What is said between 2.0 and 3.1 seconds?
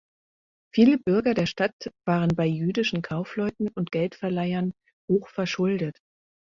waren bei jüdischen